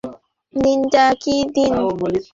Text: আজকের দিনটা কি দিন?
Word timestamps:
আজকের 0.03 0.13
দিনটা 0.55 1.03
কি 1.23 1.35
দিন? 1.55 1.73